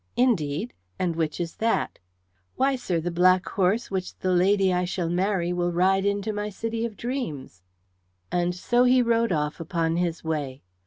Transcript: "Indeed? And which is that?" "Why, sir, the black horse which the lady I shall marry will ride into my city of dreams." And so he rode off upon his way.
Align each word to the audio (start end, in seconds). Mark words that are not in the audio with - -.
"Indeed? 0.15 0.73
And 0.97 1.15
which 1.15 1.39
is 1.39 1.57
that?" 1.57 1.99
"Why, 2.55 2.75
sir, 2.75 2.99
the 2.99 3.11
black 3.11 3.47
horse 3.49 3.91
which 3.91 4.17
the 4.17 4.31
lady 4.31 4.73
I 4.73 4.83
shall 4.83 5.09
marry 5.09 5.53
will 5.53 5.71
ride 5.71 6.05
into 6.05 6.33
my 6.33 6.49
city 6.49 6.87
of 6.87 6.97
dreams." 6.97 7.61
And 8.31 8.55
so 8.55 8.83
he 8.85 9.03
rode 9.03 9.31
off 9.31 9.59
upon 9.59 9.97
his 9.97 10.23
way. 10.23 10.63